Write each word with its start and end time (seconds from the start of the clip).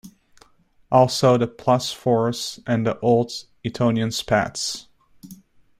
Also 0.91 1.37
the 1.37 1.45
plus 1.45 1.93
fours 1.93 2.59
and 2.65 2.87
the 2.87 2.99
Old 3.01 3.31
Etonian 3.63 4.09
spats. 4.11 4.87